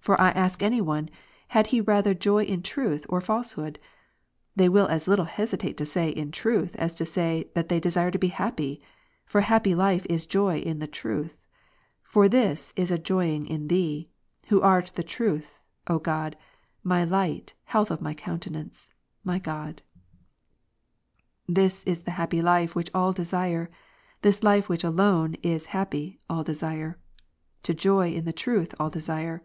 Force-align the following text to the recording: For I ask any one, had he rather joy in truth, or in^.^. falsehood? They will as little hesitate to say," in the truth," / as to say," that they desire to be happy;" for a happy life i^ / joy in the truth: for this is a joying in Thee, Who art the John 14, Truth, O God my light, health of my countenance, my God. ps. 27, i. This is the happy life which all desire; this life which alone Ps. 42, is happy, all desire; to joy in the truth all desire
For 0.00 0.18
I 0.18 0.30
ask 0.30 0.62
any 0.62 0.80
one, 0.80 1.10
had 1.48 1.66
he 1.66 1.82
rather 1.82 2.14
joy 2.14 2.44
in 2.44 2.62
truth, 2.62 3.04
or 3.10 3.20
in^.^. 3.20 3.24
falsehood? 3.24 3.78
They 4.56 4.66
will 4.66 4.86
as 4.86 5.06
little 5.06 5.26
hesitate 5.26 5.76
to 5.76 5.84
say," 5.84 6.08
in 6.08 6.28
the 6.28 6.32
truth," 6.32 6.74
/ 6.76 6.78
as 6.78 6.94
to 6.94 7.04
say," 7.04 7.44
that 7.54 7.68
they 7.68 7.78
desire 7.78 8.10
to 8.10 8.18
be 8.18 8.28
happy;" 8.28 8.80
for 9.26 9.40
a 9.40 9.50
happy 9.52 9.74
life 9.74 10.04
i^ 10.08 10.26
/ 10.28 10.28
joy 10.28 10.60
in 10.60 10.78
the 10.78 10.86
truth: 10.86 11.36
for 12.02 12.26
this 12.26 12.72
is 12.74 12.90
a 12.90 12.96
joying 12.98 13.44
in 13.48 13.68
Thee, 13.68 14.06
Who 14.48 14.62
art 14.62 14.92
the 14.94 15.02
John 15.02 15.18
14, 15.18 15.18
Truth, 15.18 15.60
O 15.88 15.98
God 15.98 16.36
my 16.82 17.04
light, 17.04 17.52
health 17.64 17.90
of 17.90 18.00
my 18.00 18.14
countenance, 18.14 18.88
my 19.24 19.38
God. 19.38 19.82
ps. 19.84 21.52
27, 21.52 21.52
i. 21.52 21.52
This 21.52 21.84
is 21.84 22.00
the 22.04 22.12
happy 22.12 22.40
life 22.40 22.74
which 22.74 22.90
all 22.94 23.12
desire; 23.12 23.68
this 24.22 24.42
life 24.42 24.70
which 24.70 24.84
alone 24.84 25.32
Ps. 25.32 25.36
42, 25.42 25.48
is 25.54 25.66
happy, 25.66 26.20
all 26.30 26.42
desire; 26.44 26.96
to 27.62 27.74
joy 27.74 28.10
in 28.10 28.24
the 28.24 28.32
truth 28.32 28.74
all 28.80 28.88
desire 28.88 29.42